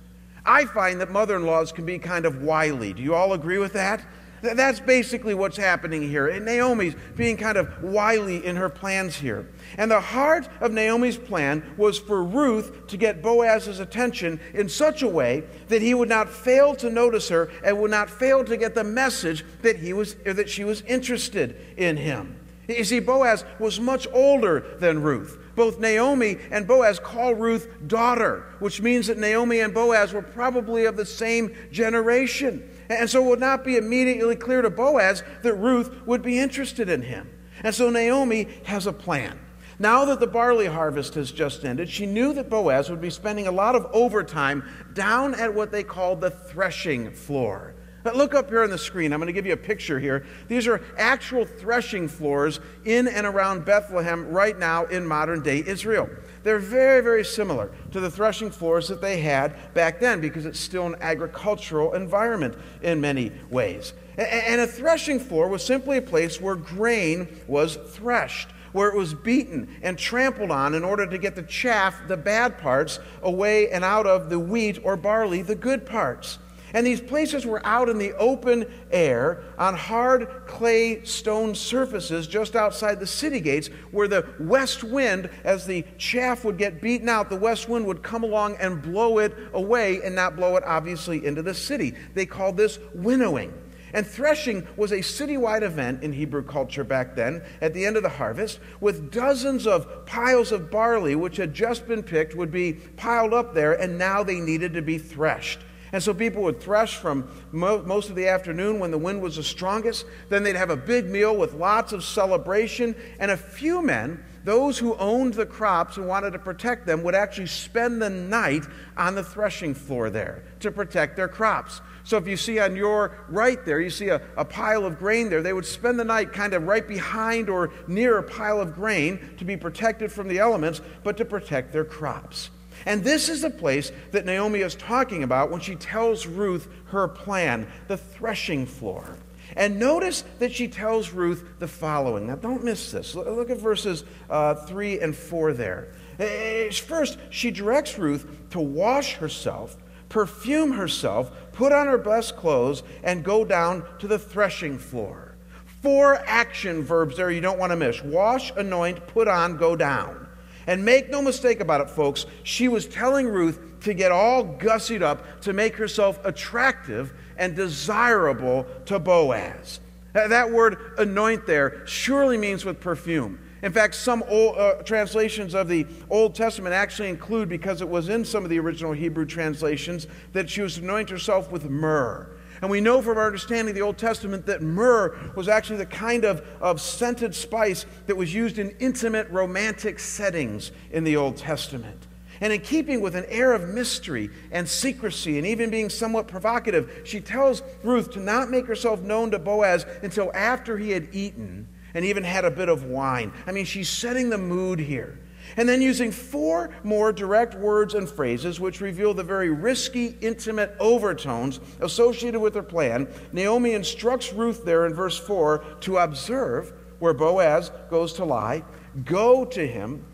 I 0.46 0.67
find 0.67 1.00
that 1.00 1.11
mother 1.11 1.37
in 1.37 1.46
laws 1.46 1.73
can 1.73 1.87
be 1.87 1.99
kind 1.99 2.26
of 2.26 2.43
wily. 2.43 2.93
Do 2.93 3.02
you 3.02 3.14
all 3.14 3.32
agree 3.32 3.58
with 3.58 3.73
that? 3.73 4.05
That's 4.43 4.79
basically 4.79 5.32
what's 5.32 5.56
happening 5.56 6.03
here. 6.03 6.29
And 6.29 6.44
Naomi's 6.44 6.94
being 7.17 7.39
kind 7.39 7.56
of 7.56 7.82
wily 7.82 8.44
in 8.44 8.56
her 8.56 8.69
plans 8.69 9.17
here. 9.17 9.48
And 9.79 9.91
the 9.91 10.01
heart 10.01 10.48
of 10.60 10.70
Naomi's 10.70 11.17
plan 11.17 11.65
was 11.79 11.98
for 11.98 12.22
Ruth 12.22 12.86
to 12.89 12.98
get 12.98 13.22
Boaz's 13.22 13.81
attention 13.81 14.39
in 14.53 14.69
such 14.69 15.03
a 15.03 15.08
way 15.08 15.44
that 15.69 15.81
he 15.81 15.94
would 15.94 16.10
not 16.10 16.29
fail 16.29 16.74
to 16.77 16.91
notice 16.91 17.31
her 17.31 17.51
and 17.65 17.81
would 17.81 17.91
not 17.91 18.10
fail 18.10 18.44
to 18.44 18.56
get 18.58 18.74
the 18.74 18.84
message 18.84 19.46
that, 19.63 19.77
he 19.77 19.94
was, 19.94 20.15
that 20.24 20.51
she 20.51 20.65
was 20.65 20.82
interested 20.82 21.56
in 21.79 21.96
him. 21.96 22.36
You 22.68 22.84
see, 22.84 23.00
Boaz 23.00 23.44
was 23.58 23.78
much 23.78 24.08
older 24.12 24.76
than 24.78 25.02
Ruth. 25.02 25.38
Both 25.54 25.78
Naomi 25.78 26.38
and 26.50 26.66
Boaz 26.66 26.98
call 26.98 27.34
Ruth 27.34 27.68
daughter, 27.86 28.46
which 28.58 28.80
means 28.80 29.06
that 29.06 29.18
Naomi 29.18 29.60
and 29.60 29.74
Boaz 29.74 30.12
were 30.12 30.22
probably 30.22 30.84
of 30.86 30.96
the 30.96 31.06
same 31.06 31.54
generation. 31.70 32.68
And 32.88 33.08
so 33.08 33.24
it 33.24 33.28
would 33.28 33.40
not 33.40 33.64
be 33.64 33.76
immediately 33.76 34.36
clear 34.36 34.62
to 34.62 34.70
Boaz 34.70 35.22
that 35.42 35.54
Ruth 35.54 36.06
would 36.06 36.22
be 36.22 36.38
interested 36.38 36.88
in 36.88 37.02
him. 37.02 37.30
And 37.62 37.74
so 37.74 37.90
Naomi 37.90 38.48
has 38.64 38.86
a 38.86 38.92
plan. 38.92 39.38
Now 39.78 40.04
that 40.04 40.20
the 40.20 40.26
barley 40.26 40.66
harvest 40.66 41.14
has 41.14 41.32
just 41.32 41.64
ended, 41.64 41.88
she 41.88 42.06
knew 42.06 42.32
that 42.34 42.48
Boaz 42.48 42.90
would 42.90 43.00
be 43.00 43.10
spending 43.10 43.46
a 43.46 43.52
lot 43.52 43.74
of 43.74 43.86
overtime 43.92 44.62
down 44.92 45.34
at 45.34 45.52
what 45.52 45.72
they 45.72 45.82
called 45.82 46.20
the 46.20 46.30
threshing 46.30 47.10
floor. 47.10 47.74
But 48.05 48.17
look 48.17 48.34
up 48.34 48.51
here 48.51 48.63
on 48.63 48.69
the 48.69 48.77
screen. 48.77 49.15
I'm 49.15 49.19
going 49.19 49.29
to 49.29 49.32
give 49.32 49.46
you 49.46 49.55
a 49.55 49.56
picture 49.56 49.99
here. 49.99 50.27
These 50.46 50.67
are 50.69 50.82
actual 50.99 51.46
threshing 51.46 52.06
floors 52.06 52.61
in 52.84 53.08
and 53.08 53.27
around 53.27 53.65
Bethlehem 53.65 54.29
right 54.29 54.56
now 54.58 54.84
in 54.84 55.06
modern 55.06 55.43
day 55.43 55.65
Israel. 55.67 56.11
They're 56.43 56.58
very, 56.58 57.01
very 57.01 57.25
similar 57.25 57.73
to 57.93 58.01
the 58.01 58.11
threshing 58.11 58.51
floors 58.51 58.89
that 58.89 59.01
they 59.01 59.20
had 59.20 59.56
back 59.73 60.01
then 60.01 60.20
because 60.20 60.44
it's 60.44 60.61
still 60.61 60.87
an 60.87 60.96
agricultural 61.01 61.94
environment 61.94 62.56
in 62.82 63.01
many 63.01 63.32
ways. 63.49 63.94
And 64.19 64.61
a 64.61 64.67
threshing 64.67 65.19
floor 65.19 65.49
was 65.49 65.65
simply 65.65 65.96
a 65.96 66.03
place 66.03 66.39
where 66.39 66.56
grain 66.56 67.27
was 67.49 67.77
threshed 67.77 68.51
where 68.73 68.89
it 68.89 68.96
was 68.96 69.15
beaten 69.15 69.69
and 69.82 69.96
trampled 69.96 70.51
on 70.51 70.75
in 70.75 70.82
order 70.82 71.06
to 71.06 71.17
get 71.17 71.37
the 71.37 71.43
chaff, 71.44 72.08
the 72.08 72.17
bad 72.17 72.58
parts, 72.58 72.99
away 73.23 73.70
and 73.70 73.84
out 73.84 74.05
of 74.05 74.31
the 74.31 74.39
wheat 74.39 74.81
or 74.82 74.96
barley, 74.96 75.43
the 75.43 75.55
good 75.55 75.87
parts. 75.87 76.41
And 76.74 76.84
these 76.84 77.00
places 77.00 77.46
were 77.46 77.64
out 77.64 77.88
in 77.88 77.98
the 77.98 78.12
open 78.14 78.66
air 78.90 79.44
on 79.56 79.76
hard 79.76 80.28
clay 80.46 81.04
stone 81.04 81.54
surfaces 81.54 82.26
just 82.26 82.56
outside 82.56 82.98
the 82.98 83.06
city 83.06 83.40
gates, 83.40 83.69
where 83.93 84.08
the 84.08 84.26
west 84.40 84.82
wind, 84.82 85.31
as 85.44 85.66
the 85.66 85.84
chaff 85.98 86.44
would 86.44 86.58
get 86.58 86.82
beaten 86.82 87.08
out, 87.08 87.31
the 87.31 87.36
west 87.36 87.69
wind 87.69 87.86
would 87.86 88.02
come 88.02 88.24
along 88.24 88.56
and 88.56 88.82
blow 88.82 89.19
it 89.19 89.36
away 89.52 90.00
and 90.02 90.16
not 90.16 90.34
blow 90.34 90.56
it 90.56 90.64
obviously 90.66 91.24
into 91.24 91.43
the 91.43 91.54
city. 91.54 91.94
They 92.14 92.26
called 92.26 92.56
this 92.56 92.81
winnowing. 92.93 93.54
And 93.93 94.04
threshing 94.04 94.66
was 94.76 94.90
a 94.90 94.98
citywide 94.98 95.62
event 95.62 96.02
in 96.02 96.12
Hebrew 96.12 96.43
culture 96.43 96.82
back 96.82 97.14
then 97.14 97.40
at 97.60 97.72
the 97.72 97.86
end 97.86 97.96
of 97.96 98.02
the 98.02 98.08
harvest, 98.08 98.58
with 98.81 99.12
dozens 99.12 99.69
of 99.69 100.04
piles 100.06 100.50
of 100.50 100.72
barley, 100.72 101.14
which 101.14 101.36
had 101.36 101.54
just 101.54 101.86
been 101.86 102.02
picked, 102.02 102.34
would 102.34 102.50
be 102.50 102.72
piled 102.72 103.32
up 103.32 103.54
there, 103.54 103.81
and 103.81 103.96
now 103.96 104.24
they 104.24 104.40
needed 104.40 104.74
to 104.74 104.82
be 104.82 104.98
threshed. 104.98 105.60
And 105.94 106.03
so 106.03 106.13
people 106.13 106.43
would 106.43 106.60
thresh 106.60 106.96
from 106.96 107.29
mo- 107.53 107.84
most 107.84 108.10
of 108.10 108.17
the 108.17 108.27
afternoon 108.27 108.81
when 108.81 108.91
the 108.91 108.98
wind 108.98 109.22
was 109.22 109.36
the 109.36 109.44
strongest. 109.44 110.06
Then 110.29 110.43
they'd 110.43 110.56
have 110.56 110.70
a 110.70 110.77
big 110.77 111.08
meal 111.08 111.36
with 111.36 111.55
lots 111.55 111.93
of 111.93 112.03
celebration. 112.03 112.96
And 113.20 113.31
a 113.31 113.36
few 113.36 113.81
men, 113.81 114.24
those 114.43 114.77
who 114.77 114.96
owned 114.96 115.34
the 115.34 115.46
crops 115.46 115.96
and 115.96 116.08
wanted 116.08 116.32
to 116.32 116.41
protect 116.41 116.84
them, 116.84 117.05
would 117.05 117.15
actually 117.15 117.46
spend 117.46 118.03
the 118.03 118.10
night 118.10 118.65
on 118.96 119.15
the 119.15 119.22
threshing 119.22 119.72
floor 119.72 120.10
there 120.10 120.43
to 120.58 120.72
protect 120.72 121.15
their 121.15 121.29
crops. 121.29 121.81
So 122.03 122.17
if 122.17 122.27
you 122.27 122.36
see 122.36 122.58
on 122.58 122.74
your 122.74 123.17
right 123.29 123.65
there, 123.65 123.81
you 123.81 123.89
see 123.89 124.08
a, 124.08 124.20
a 124.36 124.44
pile 124.44 124.84
of 124.84 124.98
grain 124.98 125.31
there, 125.31 125.43
they 125.43 125.53
would 125.53 125.65
spend 125.65 126.01
the 126.01 126.05
night 126.05 126.32
kind 126.32 126.55
of 126.55 126.65
right 126.65 126.89
behind 126.89 127.48
or 127.48 127.70
near 127.86 128.19
a 128.19 128.22
pile 128.24 128.60
of 128.60 128.74
grain 128.74 129.36
to 129.36 129.44
be 129.44 129.56
protected 129.56 130.10
from 130.10 130.27
the 130.27 130.41
elements, 130.41 130.81
but 131.05 131.17
to 131.19 131.24
protect 131.24 131.72
their 131.72 131.84
crops. 131.84 132.51
And 132.86 133.03
this 133.03 133.29
is 133.29 133.43
the 133.43 133.50
place 133.50 133.93
that 134.12 134.26
Naomi 134.26 134.60
is 134.60 134.74
talking 134.74 135.22
about 135.22 135.50
when 135.50 135.60
she 135.60 135.74
tells 135.76 136.26
Ruth 136.26 136.69
her 136.86 137.08
plan 137.08 137.67
the 137.88 137.96
threshing 137.96 138.67
floor. 138.67 139.17
And 139.56 139.79
notice 139.79 140.24
that 140.38 140.53
she 140.53 140.69
tells 140.69 141.10
Ruth 141.10 141.44
the 141.58 141.69
following. 141.69 142.26
Now, 142.26 142.36
don't 142.36 142.64
miss 142.64 142.91
this. 142.91 143.14
Look 143.14 143.50
at 143.50 143.58
verses 143.58 144.05
uh, 144.29 144.55
3 144.55 145.00
and 145.00 145.17
4 145.17 145.53
there. 145.53 145.88
Eh, 146.19 146.70
first, 146.70 147.19
she 147.31 147.50
directs 147.50 147.98
Ruth 147.98 148.26
to 148.50 148.60
wash 148.60 149.14
herself, 149.14 149.76
perfume 150.08 150.72
herself, 150.72 151.31
put 151.53 151.72
on 151.72 151.86
her 151.86 151.98
best 151.98 152.36
clothes, 152.36 152.82
and 153.03 153.24
go 153.24 153.44
down 153.44 153.84
to 153.98 154.08
the 154.08 154.19
threshing 154.19 154.79
floor. 154.79 155.36
Four 155.82 156.17
action 156.26 156.82
verbs 156.82 157.17
there 157.17 157.31
you 157.31 157.41
don't 157.41 157.58
want 157.58 157.70
to 157.70 157.76
miss 157.76 158.03
wash, 158.03 158.50
anoint, 158.56 159.06
put 159.06 159.29
on, 159.29 159.56
go 159.56 159.76
down. 159.76 160.23
And 160.66 160.84
make 160.84 161.10
no 161.10 161.20
mistake 161.20 161.60
about 161.60 161.80
it, 161.80 161.90
folks, 161.90 162.26
she 162.42 162.68
was 162.68 162.86
telling 162.86 163.28
Ruth 163.28 163.80
to 163.80 163.94
get 163.94 164.12
all 164.12 164.44
gussied 164.44 165.02
up 165.02 165.40
to 165.42 165.52
make 165.52 165.76
herself 165.76 166.18
attractive 166.24 167.12
and 167.36 167.54
desirable 167.54 168.66
to 168.86 168.98
Boaz. 168.98 169.80
That 170.14 170.50
word 170.50 170.94
anoint 170.96 171.46
there 171.46 171.86
surely 171.86 172.38
means 172.38 172.64
with 172.64 172.80
perfume. 172.80 173.40
In 173.62 173.72
fact, 173.72 173.94
some 173.94 174.22
old, 174.28 174.58
uh, 174.58 174.82
translations 174.82 175.54
of 175.54 175.68
the 175.68 175.86
Old 176.10 176.34
Testament 176.34 176.74
actually 176.74 177.08
include, 177.08 177.48
because 177.48 177.80
it 177.80 177.88
was 177.88 178.10
in 178.10 178.24
some 178.24 178.44
of 178.44 178.50
the 178.50 178.58
original 178.58 178.92
Hebrew 178.92 179.24
translations, 179.24 180.06
that 180.34 180.50
she 180.50 180.60
was 180.60 180.74
to 180.76 180.82
anoint 180.82 181.08
herself 181.08 181.50
with 181.50 181.68
myrrh. 181.68 182.28
And 182.63 182.70
we 182.70 182.81
know 182.81 183.03
from 183.03 183.19
our 183.19 183.27
understanding 183.27 183.70
of 183.70 183.75
the 183.75 183.82
Old 183.82 183.99
Testament 183.99 184.46
that 184.46 184.63
myrrh 184.63 185.17
was 185.34 185.49
actually 185.49 185.79
the 185.79 185.87
kind 185.87 186.25
of, 186.25 186.46
of 186.61 186.81
scented 186.81 187.34
spice 187.34 187.87
that 188.06 188.17
was 188.17 188.32
used 188.32 188.58
in 188.58 188.70
intimate 188.79 189.29
romantic 189.31 189.99
settings 189.99 190.73
in 190.91 191.05
the 191.05 191.17
Old 191.17 191.37
Testament. 191.37 192.06
And 192.41 192.53
in 192.53 192.61
keeping 192.61 193.01
with 193.01 193.15
an 193.15 193.25
air 193.29 193.53
of 193.53 193.69
mystery 193.69 194.31
and 194.51 194.69
secrecy 194.69 195.39
and 195.39 195.46
even 195.46 195.70
being 195.70 195.89
somewhat 195.89 196.29
provocative, 196.29 197.03
she 197.05 197.20
tells 197.20 197.63
Ruth 197.82 198.11
to 198.13 198.20
not 198.20 198.51
make 198.51 198.67
herself 198.67 199.01
known 199.01 199.31
to 199.31 199.39
Boaz 199.39 199.87
until 200.03 200.31
after 200.34 200.77
he 200.77 200.91
had 200.91 201.08
eaten 201.13 201.69
and 201.94 202.05
even 202.05 202.25
had 202.25 202.44
a 202.44 202.51
bit 202.51 202.69
of 202.69 202.84
wine. 202.84 203.32
I 203.46 203.53
mean, 203.53 203.65
she's 203.65 203.89
setting 203.89 204.31
the 204.31 204.39
mood 204.39 204.81
here. 204.81 205.19
And 205.56 205.69
then 205.69 205.82
using 205.82 206.10
four 206.10 206.70
more 206.82 207.13
direct 207.13 207.55
words 207.55 207.94
and 207.94 208.08
phrases 208.08 208.60
which 208.60 208.81
reveal 208.81 209.15
the 209.15 209.22
very 209.22 209.51
risky, 209.51 210.17
intimate 210.20 210.74
overtones 210.81 211.60
associated 211.81 212.41
with 212.41 212.55
her 212.55 212.63
plan, 212.63 213.08
Naomi 213.32 213.72
instructs 213.72 214.32
Ruth 214.32 214.65
there 214.65 214.86
in 214.86 214.94
verse 214.94 215.19
4 215.19 215.65
to 215.81 215.98
observe 215.98 216.72
where 216.98 217.15
Boaz 217.15 217.70
goes 217.91 218.13
to 218.15 218.24
lie, 218.24 218.65
go 219.05 219.44
to 219.44 219.67
him, 219.67 220.05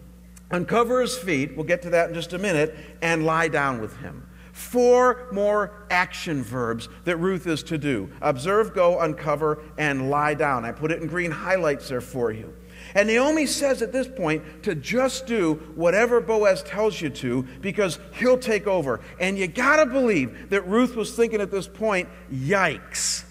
uncover 0.51 1.01
his 1.01 1.17
feet, 1.17 1.57
we'll 1.57 1.67
get 1.67 1.83
to 1.83 1.91
that 1.91 2.09
in 2.09 2.15
just 2.15 2.33
a 2.33 2.39
minute, 2.39 2.75
and 3.03 3.25
lie 3.25 3.49
down 3.49 3.81
with 3.81 3.97
him. 3.99 4.27
Four 4.53 5.29
more 5.33 5.87
action 5.91 6.43
verbs 6.43 6.89
that 7.05 7.17
Ruth 7.17 7.47
is 7.47 7.63
to 7.65 7.79
do 7.79 8.11
observe, 8.21 8.75
go, 8.75 9.01
uncover, 9.01 9.63
and 9.79 10.11
lie 10.11 10.35
down. 10.35 10.65
I 10.65 10.73
put 10.73 10.91
it 10.91 11.01
in 11.01 11.09
green 11.09 11.31
highlights 11.31 11.89
there 11.89 12.01
for 12.01 12.33
you. 12.33 12.53
And 12.95 13.09
Naomi 13.09 13.47
says 13.47 13.83
at 13.83 13.93
this 13.93 14.09
point 14.09 14.63
to 14.65 14.75
just 14.75 15.27
do 15.27 15.55
whatever 15.75 16.21
Boaz 16.21 16.63
tells 16.63 17.01
you 17.01 17.11
to 17.11 17.43
because 17.61 17.99
he'll 18.15 18.39
take 18.39 18.67
over. 18.67 19.01
And 19.21 19.39
you 19.39 19.47
got 19.47 19.77
to 19.77 19.87
believe 19.87 20.51
that 20.51 20.67
Ruth 20.67 20.97
was 20.97 21.15
thinking 21.15 21.41
at 21.41 21.51
this 21.51 21.69
point, 21.69 22.09
yikes, 22.33 23.25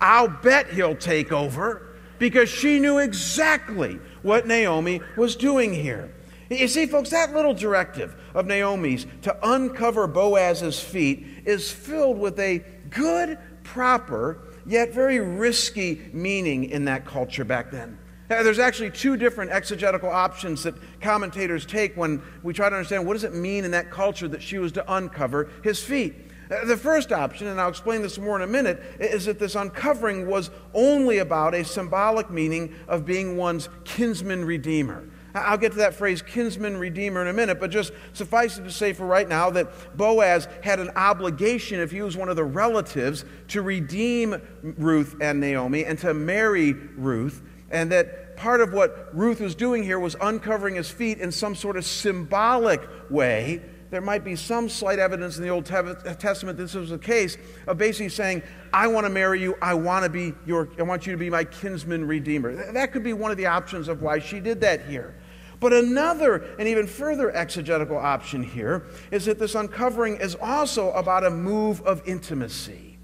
I'll 0.00 0.28
bet 0.28 0.70
he'll 0.70 0.96
take 0.96 1.32
over 1.32 1.96
because 2.18 2.48
she 2.48 2.78
knew 2.78 2.98
exactly 2.98 3.98
what 4.22 4.46
Naomi 4.46 5.00
was 5.16 5.36
doing 5.36 5.72
here. 5.72 6.12
You 6.50 6.68
see, 6.68 6.86
folks, 6.86 7.10
that 7.10 7.34
little 7.34 7.54
directive 7.54 8.14
of 8.34 8.46
Naomi's 8.46 9.06
to 9.22 9.36
uncover 9.42 10.06
Boaz's 10.06 10.78
feet 10.78 11.26
is 11.44 11.72
filled 11.72 12.18
with 12.18 12.38
a 12.38 12.64
good, 12.90 13.38
proper, 13.64 14.38
yet 14.64 14.94
very 14.94 15.18
risky 15.18 16.08
meaning 16.12 16.64
in 16.64 16.84
that 16.84 17.04
culture 17.04 17.44
back 17.44 17.72
then. 17.72 17.98
There's 18.28 18.58
actually 18.58 18.90
two 18.90 19.16
different 19.16 19.52
exegetical 19.52 20.08
options 20.08 20.64
that 20.64 20.74
commentators 21.00 21.64
take 21.64 21.96
when 21.96 22.22
we 22.42 22.52
try 22.52 22.68
to 22.68 22.74
understand 22.74 23.06
what 23.06 23.12
does 23.12 23.24
it 23.24 23.34
mean 23.34 23.64
in 23.64 23.70
that 23.70 23.90
culture 23.90 24.26
that 24.28 24.42
she 24.42 24.58
was 24.58 24.72
to 24.72 24.94
uncover 24.94 25.48
his 25.62 25.82
feet. 25.82 26.14
Uh, 26.50 26.64
the 26.64 26.76
first 26.76 27.12
option, 27.12 27.48
and 27.48 27.60
I'll 27.60 27.68
explain 27.68 28.02
this 28.02 28.18
more 28.18 28.36
in 28.36 28.42
a 28.42 28.46
minute, 28.46 28.82
is 29.00 29.24
that 29.24 29.38
this 29.38 29.54
uncovering 29.54 30.26
was 30.26 30.50
only 30.74 31.18
about 31.18 31.54
a 31.54 31.64
symbolic 31.64 32.30
meaning 32.30 32.74
of 32.88 33.04
being 33.04 33.36
one's 33.36 33.68
kinsman 33.84 34.44
redeemer. 34.44 35.04
I'll 35.34 35.58
get 35.58 35.72
to 35.72 35.78
that 35.78 35.94
phrase, 35.94 36.22
kinsman 36.22 36.78
redeemer, 36.78 37.20
in 37.20 37.28
a 37.28 37.32
minute, 37.32 37.60
but 37.60 37.70
just 37.70 37.92
suffice 38.14 38.58
it 38.58 38.62
to 38.62 38.70
say 38.70 38.92
for 38.92 39.06
right 39.06 39.28
now 39.28 39.50
that 39.50 39.96
Boaz 39.96 40.48
had 40.62 40.80
an 40.80 40.90
obligation, 40.96 41.78
if 41.78 41.90
he 41.90 42.00
was 42.00 42.16
one 42.16 42.28
of 42.28 42.36
the 42.36 42.44
relatives, 42.44 43.24
to 43.48 43.60
redeem 43.60 44.40
Ruth 44.62 45.16
and 45.20 45.40
Naomi 45.40 45.84
and 45.84 45.98
to 45.98 46.14
marry 46.14 46.72
Ruth 46.72 47.42
and 47.70 47.90
that 47.92 48.36
part 48.36 48.60
of 48.60 48.72
what 48.72 49.14
Ruth 49.16 49.40
was 49.40 49.54
doing 49.54 49.82
here 49.82 49.98
was 49.98 50.16
uncovering 50.20 50.76
his 50.76 50.90
feet 50.90 51.18
in 51.18 51.32
some 51.32 51.54
sort 51.54 51.76
of 51.76 51.84
symbolic 51.84 52.82
way. 53.10 53.62
There 53.90 54.00
might 54.00 54.24
be 54.24 54.36
some 54.36 54.68
slight 54.68 54.98
evidence 54.98 55.36
in 55.38 55.44
the 55.44 55.48
Old 55.48 55.64
Testament 55.64 56.58
this 56.58 56.74
was 56.74 56.90
the 56.90 56.98
case 56.98 57.36
of 57.66 57.78
basically 57.78 58.08
saying, 58.08 58.42
I 58.72 58.88
want 58.88 59.06
to 59.06 59.10
marry 59.10 59.40
you, 59.40 59.56
I 59.62 59.74
want 59.74 60.04
to 60.04 60.10
be 60.10 60.34
your 60.44 60.68
I 60.78 60.82
want 60.82 61.06
you 61.06 61.12
to 61.12 61.18
be 61.18 61.30
my 61.30 61.44
kinsman 61.44 62.06
redeemer. 62.06 62.72
That 62.72 62.92
could 62.92 63.04
be 63.04 63.12
one 63.12 63.30
of 63.30 63.36
the 63.36 63.46
options 63.46 63.88
of 63.88 64.02
why 64.02 64.18
she 64.18 64.40
did 64.40 64.60
that 64.62 64.86
here. 64.86 65.14
But 65.60 65.72
another 65.72 66.54
and 66.58 66.68
even 66.68 66.86
further 66.86 67.34
exegetical 67.34 67.96
option 67.96 68.42
here 68.42 68.86
is 69.10 69.24
that 69.24 69.38
this 69.38 69.54
uncovering 69.54 70.16
is 70.16 70.34
also 70.34 70.90
about 70.92 71.24
a 71.24 71.30
move 71.30 71.80
of 71.82 72.06
intimacy 72.06 72.95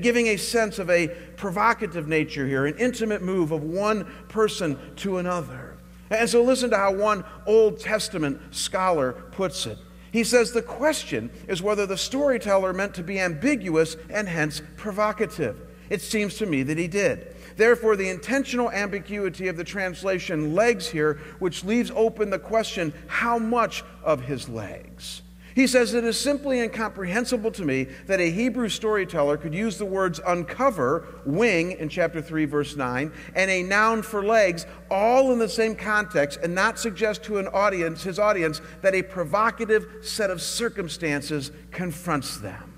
giving 0.00 0.28
a 0.28 0.36
sense 0.36 0.78
of 0.78 0.90
a 0.90 1.08
provocative 1.36 2.08
nature 2.08 2.46
here, 2.46 2.66
an 2.66 2.76
intimate 2.78 3.22
move 3.22 3.52
of 3.52 3.62
one 3.62 4.04
person 4.28 4.78
to 4.96 5.18
another. 5.18 5.76
And 6.10 6.28
so 6.28 6.42
listen 6.42 6.70
to 6.70 6.76
how 6.76 6.94
one 6.94 7.24
Old 7.46 7.80
Testament 7.80 8.54
scholar 8.54 9.12
puts 9.12 9.66
it. 9.66 9.78
He 10.10 10.24
says 10.24 10.52
the 10.52 10.62
question 10.62 11.30
is 11.46 11.62
whether 11.62 11.86
the 11.86 11.98
storyteller 11.98 12.72
meant 12.72 12.94
to 12.94 13.02
be 13.02 13.20
ambiguous 13.20 13.96
and 14.08 14.28
hence 14.28 14.62
provocative. 14.76 15.60
It 15.90 16.02
seems 16.02 16.36
to 16.38 16.46
me 16.46 16.62
that 16.64 16.78
he 16.78 16.88
did. 16.88 17.34
Therefore, 17.56 17.96
the 17.96 18.08
intentional 18.08 18.70
ambiguity 18.70 19.48
of 19.48 19.56
the 19.56 19.64
translation 19.64 20.54
legs 20.54 20.88
here, 20.88 21.14
which 21.38 21.64
leaves 21.64 21.90
open 21.94 22.30
the 22.30 22.38
question 22.38 22.92
how 23.06 23.38
much 23.38 23.82
of 24.02 24.22
his 24.22 24.48
legs? 24.48 25.22
He 25.58 25.66
says, 25.66 25.92
It 25.92 26.04
is 26.04 26.16
simply 26.16 26.60
incomprehensible 26.60 27.50
to 27.50 27.64
me 27.64 27.88
that 28.06 28.20
a 28.20 28.30
Hebrew 28.30 28.68
storyteller 28.68 29.36
could 29.36 29.52
use 29.52 29.76
the 29.76 29.84
words 29.84 30.20
uncover, 30.24 31.20
wing 31.26 31.72
in 31.72 31.88
chapter 31.88 32.22
3, 32.22 32.44
verse 32.44 32.76
9, 32.76 33.10
and 33.34 33.50
a 33.50 33.64
noun 33.64 34.02
for 34.02 34.24
legs 34.24 34.66
all 34.88 35.32
in 35.32 35.40
the 35.40 35.48
same 35.48 35.74
context 35.74 36.38
and 36.44 36.54
not 36.54 36.78
suggest 36.78 37.24
to 37.24 37.38
an 37.38 37.48
audience, 37.48 38.04
his 38.04 38.20
audience, 38.20 38.60
that 38.82 38.94
a 38.94 39.02
provocative 39.02 39.84
set 40.00 40.30
of 40.30 40.40
circumstances 40.40 41.50
confronts 41.72 42.36
them. 42.36 42.72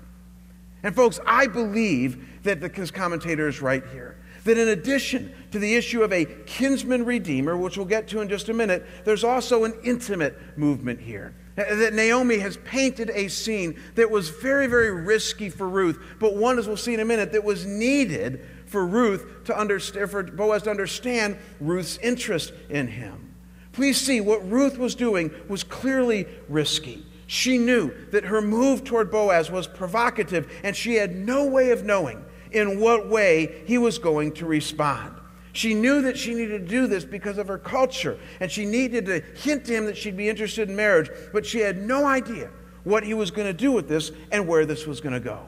And 0.81 0.95
folks, 0.95 1.19
I 1.27 1.45
believe 1.45 2.41
that 2.41 2.61
the 2.61 2.69
commentator 2.91 3.47
is 3.47 3.61
right 3.61 3.83
here 3.93 4.17
that 4.43 4.57
in 4.57 4.69
addition 4.69 5.31
to 5.51 5.59
the 5.59 5.75
issue 5.75 6.01
of 6.01 6.11
a 6.11 6.25
kinsman 6.25 7.05
redeemer, 7.05 7.55
which 7.55 7.77
we'll 7.77 7.85
get 7.85 8.07
to 8.07 8.21
in 8.21 8.27
just 8.27 8.49
a 8.49 8.53
minute, 8.55 8.83
there's 9.05 9.23
also 9.23 9.65
an 9.65 9.73
intimate 9.83 10.57
movement 10.57 10.99
here. 10.99 11.35
That 11.55 11.93
Naomi 11.93 12.37
has 12.39 12.57
painted 12.57 13.11
a 13.13 13.27
scene 13.27 13.79
that 13.95 14.09
was 14.09 14.29
very, 14.29 14.67
very 14.67 14.91
risky 14.91 15.49
for 15.49 15.67
Ruth, 15.67 15.99
but 16.17 16.35
one, 16.35 16.57
as 16.57 16.67
we'll 16.67 16.77
see 16.77 16.93
in 16.93 17.01
a 17.01 17.05
minute, 17.05 17.33
that 17.33 17.43
was 17.43 17.65
needed 17.65 18.45
for 18.65 18.85
Ruth 18.85 19.43
to 19.45 19.57
understand, 19.57 20.09
for 20.09 20.23
Boaz 20.23 20.63
to 20.63 20.69
understand 20.69 21.37
Ruth's 21.59 21.97
interest 21.97 22.53
in 22.69 22.87
him. 22.87 23.33
Please 23.73 23.99
see, 23.99 24.21
what 24.21 24.49
Ruth 24.49 24.77
was 24.77 24.95
doing 24.95 25.31
was 25.49 25.63
clearly 25.63 26.25
risky. 26.47 27.05
She 27.27 27.57
knew 27.57 27.93
that 28.11 28.25
her 28.25 28.41
move 28.41 28.83
toward 28.83 29.11
Boaz 29.11 29.51
was 29.51 29.67
provocative, 29.67 30.51
and 30.63 30.75
she 30.75 30.95
had 30.95 31.15
no 31.15 31.45
way 31.45 31.71
of 31.71 31.83
knowing 31.83 32.23
in 32.51 32.79
what 32.79 33.07
way 33.09 33.63
he 33.65 33.77
was 33.77 33.97
going 33.97 34.33
to 34.33 34.45
respond. 34.45 35.15
She 35.53 35.73
knew 35.73 36.01
that 36.03 36.17
she 36.17 36.33
needed 36.33 36.65
to 36.65 36.67
do 36.67 36.87
this 36.87 37.03
because 37.03 37.37
of 37.37 37.47
her 37.47 37.57
culture, 37.57 38.17
and 38.39 38.49
she 38.49 38.65
needed 38.65 39.05
to 39.07 39.21
hint 39.35 39.65
to 39.65 39.73
him 39.75 39.85
that 39.85 39.97
she'd 39.97 40.17
be 40.17 40.29
interested 40.29 40.69
in 40.69 40.75
marriage, 40.75 41.09
but 41.33 41.45
she 41.45 41.59
had 41.59 41.77
no 41.77 42.05
idea 42.05 42.49
what 42.83 43.03
he 43.03 43.13
was 43.13 43.31
going 43.31 43.47
to 43.47 43.53
do 43.53 43.71
with 43.71 43.87
this 43.87 44.11
and 44.31 44.47
where 44.47 44.65
this 44.65 44.87
was 44.87 45.01
going 45.01 45.13
to 45.13 45.19
go. 45.19 45.39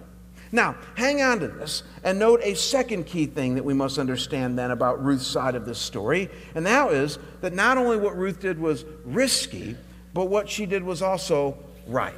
Now, 0.52 0.76
hang 0.96 1.22
on 1.22 1.40
to 1.40 1.48
this 1.48 1.82
and 2.04 2.20
note 2.20 2.42
a 2.44 2.54
second 2.54 3.06
key 3.06 3.26
thing 3.26 3.56
that 3.56 3.66
we 3.66 3.74
must 3.74 3.98
understand 3.98 4.58
then 4.58 4.70
about 4.70 5.04
Ruth's 5.04 5.26
side 5.26 5.56
of 5.56 5.66
this 5.66 5.80
story, 5.80 6.30
and 6.54 6.66
that 6.68 6.92
is 6.92 7.18
that 7.42 7.54
not 7.54 7.78
only 7.78 7.98
what 7.98 8.16
Ruth 8.16 8.40
did 8.40 8.60
was 8.60 8.86
risky, 9.04 9.76
but 10.14 10.26
what 10.26 10.48
she 10.48 10.68
did 10.68 10.84
was 10.84 11.02
also 11.02 11.58
right. 11.88 12.14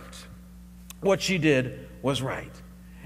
What 0.99 1.21
she 1.21 1.37
did 1.37 1.87
was 2.01 2.21
right. 2.21 2.51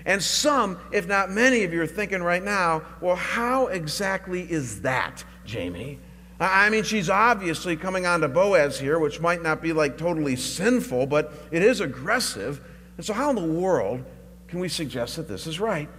And 0.06 0.24
some, 0.24 0.80
if 0.92 1.08
not 1.08 1.30
many 1.30 1.64
of 1.64 1.74
you, 1.74 1.82
are 1.82 1.88
thinking 1.88 2.24
right 2.24 2.44
now, 2.44 2.84
well, 3.02 3.16
how 3.16 3.68
exactly 3.68 4.42
is 4.42 4.82
that, 4.82 5.24
Jamie? 5.46 6.00
I 6.40 6.70
mean, 6.70 6.84
she's 6.84 7.10
obviously 7.10 7.76
coming 7.76 8.06
on 8.06 8.22
to 8.22 8.30
Boaz 8.30 8.80
here, 8.80 8.98
which 8.98 9.20
might 9.20 9.44
not 9.44 9.62
be 9.62 9.74
like 9.74 9.98
totally 9.98 10.38
sinful, 10.38 11.08
but 11.08 11.34
it 11.52 11.62
is 11.62 11.82
aggressive. 11.82 12.62
And 12.96 13.06
so, 13.06 13.14
how 13.14 13.30
in 13.30 13.36
the 13.36 13.42
world 13.42 14.04
can 14.48 14.60
we 14.60 14.70
suggest 14.70 15.18
that 15.18 15.28
this 15.28 15.48
is 15.48 15.60
right? 15.60 15.90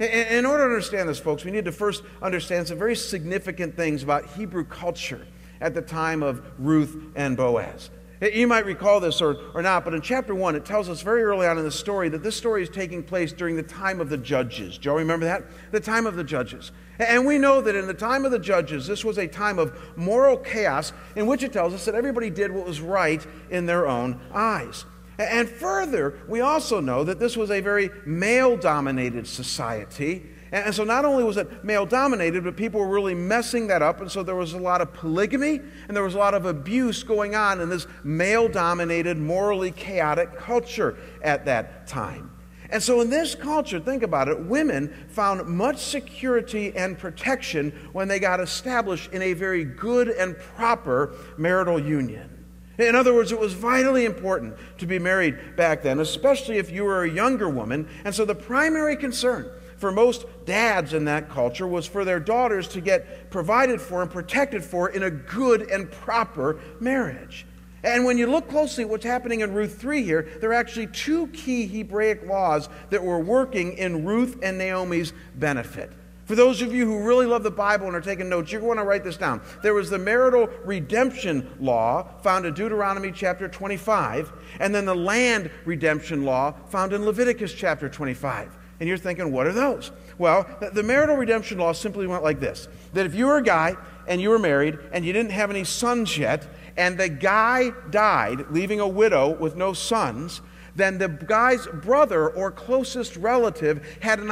In 0.00 0.44
order 0.44 0.64
to 0.64 0.70
understand 0.70 1.08
this, 1.08 1.18
folks, 1.18 1.44
we 1.44 1.50
need 1.50 1.64
to 1.64 1.72
first 1.72 2.02
understand 2.20 2.66
some 2.68 2.78
very 2.78 2.96
significant 2.96 3.76
things 3.76 4.02
about 4.02 4.26
Hebrew 4.26 4.64
culture 4.64 5.26
at 5.60 5.72
the 5.72 5.80
time 5.80 6.22
of 6.22 6.44
Ruth 6.58 7.12
and 7.14 7.36
Boaz. 7.36 7.90
You 8.20 8.46
might 8.46 8.64
recall 8.64 8.98
this 8.98 9.20
or, 9.20 9.36
or 9.54 9.60
not, 9.60 9.84
but 9.84 9.92
in 9.92 10.00
chapter 10.00 10.34
1, 10.34 10.56
it 10.56 10.64
tells 10.64 10.88
us 10.88 11.02
very 11.02 11.22
early 11.22 11.46
on 11.46 11.58
in 11.58 11.64
the 11.64 11.70
story 11.70 12.08
that 12.08 12.22
this 12.22 12.34
story 12.34 12.62
is 12.62 12.70
taking 12.70 13.02
place 13.02 13.32
during 13.32 13.56
the 13.56 13.62
time 13.62 14.00
of 14.00 14.08
the 14.08 14.16
judges. 14.16 14.78
Joe, 14.78 14.94
remember 14.94 15.26
that? 15.26 15.44
The 15.70 15.80
time 15.80 16.06
of 16.06 16.16
the 16.16 16.24
judges. 16.24 16.72
And 16.98 17.26
we 17.26 17.36
know 17.36 17.60
that 17.60 17.74
in 17.74 17.86
the 17.86 17.94
time 17.94 18.24
of 18.24 18.30
the 18.30 18.38
judges, 18.38 18.86
this 18.86 19.04
was 19.04 19.18
a 19.18 19.26
time 19.26 19.58
of 19.58 19.78
moral 19.96 20.38
chaos 20.38 20.94
in 21.14 21.26
which 21.26 21.42
it 21.42 21.52
tells 21.52 21.74
us 21.74 21.84
that 21.84 21.94
everybody 21.94 22.30
did 22.30 22.50
what 22.50 22.66
was 22.66 22.80
right 22.80 23.24
in 23.50 23.66
their 23.66 23.86
own 23.86 24.18
eyes. 24.32 24.86
And 25.18 25.48
further, 25.48 26.18
we 26.28 26.40
also 26.40 26.80
know 26.80 27.04
that 27.04 27.18
this 27.18 27.36
was 27.36 27.50
a 27.50 27.60
very 27.60 27.90
male 28.04 28.56
dominated 28.56 29.26
society. 29.26 30.26
And 30.52 30.74
so 30.74 30.84
not 30.84 31.04
only 31.04 31.24
was 31.24 31.36
it 31.36 31.64
male 31.64 31.86
dominated, 31.86 32.44
but 32.44 32.56
people 32.56 32.80
were 32.80 32.88
really 32.88 33.14
messing 33.14 33.66
that 33.66 33.82
up. 33.82 34.00
And 34.00 34.10
so 34.10 34.22
there 34.22 34.36
was 34.36 34.52
a 34.52 34.58
lot 34.58 34.80
of 34.80 34.92
polygamy 34.92 35.60
and 35.88 35.96
there 35.96 36.04
was 36.04 36.14
a 36.14 36.18
lot 36.18 36.34
of 36.34 36.46
abuse 36.46 37.02
going 37.02 37.34
on 37.34 37.60
in 37.60 37.68
this 37.68 37.86
male 38.04 38.48
dominated, 38.48 39.18
morally 39.18 39.72
chaotic 39.72 40.36
culture 40.36 40.96
at 41.22 41.44
that 41.46 41.86
time. 41.86 42.30
And 42.70 42.82
so 42.82 43.00
in 43.00 43.10
this 43.10 43.34
culture, 43.34 43.78
think 43.78 44.02
about 44.02 44.28
it, 44.28 44.40
women 44.40 44.92
found 45.08 45.46
much 45.46 45.78
security 45.78 46.74
and 46.76 46.98
protection 46.98 47.72
when 47.92 48.08
they 48.08 48.18
got 48.18 48.40
established 48.40 49.12
in 49.12 49.22
a 49.22 49.34
very 49.34 49.64
good 49.64 50.08
and 50.08 50.36
proper 50.38 51.14
marital 51.36 51.78
union. 51.78 52.32
In 52.78 52.94
other 52.94 53.14
words, 53.14 53.32
it 53.32 53.38
was 53.38 53.54
vitally 53.54 54.04
important 54.04 54.54
to 54.78 54.86
be 54.86 54.98
married 54.98 55.56
back 55.56 55.82
then, 55.82 56.00
especially 56.00 56.58
if 56.58 56.70
you 56.70 56.84
were 56.84 57.04
a 57.04 57.10
younger 57.10 57.48
woman. 57.48 57.88
And 58.04 58.14
so 58.14 58.24
the 58.24 58.34
primary 58.34 58.96
concern 58.96 59.50
for 59.76 59.92
most 59.92 60.26
dads 60.44 60.92
in 60.92 61.04
that 61.04 61.28
culture 61.28 61.66
was 61.66 61.86
for 61.86 62.04
their 62.04 62.20
daughters 62.20 62.68
to 62.68 62.80
get 62.80 63.30
provided 63.30 63.80
for 63.80 64.02
and 64.02 64.10
protected 64.10 64.64
for 64.64 64.88
in 64.90 65.02
a 65.02 65.10
good 65.10 65.62
and 65.62 65.90
proper 65.90 66.58
marriage. 66.80 67.46
And 67.84 68.04
when 68.04 68.18
you 68.18 68.26
look 68.26 68.48
closely 68.48 68.84
at 68.84 68.90
what's 68.90 69.04
happening 69.04 69.40
in 69.40 69.52
Ruth 69.52 69.80
3 69.80 70.02
here, 70.02 70.28
there 70.40 70.50
are 70.50 70.54
actually 70.54 70.88
two 70.88 71.28
key 71.28 71.66
Hebraic 71.66 72.26
laws 72.26 72.68
that 72.90 73.02
were 73.02 73.20
working 73.20 73.74
in 73.74 74.04
Ruth 74.04 74.38
and 74.42 74.58
Naomi's 74.58 75.12
benefit. 75.36 75.92
For 76.24 76.34
those 76.34 76.60
of 76.60 76.74
you 76.74 76.84
who 76.86 77.06
really 77.06 77.26
love 77.26 77.44
the 77.44 77.52
Bible 77.52 77.86
and 77.86 77.94
are 77.94 78.00
taking 78.00 78.28
notes, 78.28 78.50
you're 78.50 78.60
going 78.60 78.78
to 78.78 78.82
write 78.82 79.04
this 79.04 79.16
down. 79.16 79.40
There 79.62 79.74
was 79.74 79.90
the 79.90 79.98
marital 79.98 80.48
redemption 80.64 81.48
law 81.60 82.02
found 82.22 82.44
in 82.46 82.54
Deuteronomy 82.54 83.12
chapter 83.12 83.46
25, 83.46 84.32
and 84.58 84.74
then 84.74 84.86
the 84.86 84.94
land 84.94 85.52
redemption 85.64 86.24
law 86.24 86.52
found 86.66 86.92
in 86.92 87.04
Leviticus 87.04 87.54
chapter 87.54 87.88
25. 87.88 88.58
And 88.78 88.88
you're 88.88 88.98
thinking, 88.98 89.32
what 89.32 89.46
are 89.46 89.52
those? 89.52 89.90
Well, 90.18 90.46
the 90.72 90.82
marital 90.82 91.16
redemption 91.16 91.58
law 91.58 91.72
simply 91.72 92.06
went 92.06 92.22
like 92.22 92.40
this 92.40 92.68
that 92.92 93.06
if 93.06 93.14
you 93.14 93.26
were 93.26 93.38
a 93.38 93.42
guy 93.42 93.76
and 94.06 94.20
you 94.20 94.30
were 94.30 94.38
married 94.38 94.78
and 94.92 95.04
you 95.04 95.12
didn't 95.12 95.32
have 95.32 95.50
any 95.50 95.64
sons 95.64 96.16
yet, 96.16 96.46
and 96.76 96.98
the 96.98 97.08
guy 97.08 97.70
died, 97.90 98.50
leaving 98.50 98.80
a 98.80 98.88
widow 98.88 99.30
with 99.30 99.56
no 99.56 99.72
sons, 99.72 100.40
then 100.74 100.98
the 100.98 101.08
guy's 101.08 101.66
brother 101.66 102.28
or 102.28 102.50
closest 102.50 103.16
relative 103.16 103.98
had 104.00 104.18
an 104.18 104.24